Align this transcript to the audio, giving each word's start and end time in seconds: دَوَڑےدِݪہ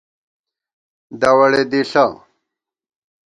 دَوَڑےدِݪہ 1.19 2.05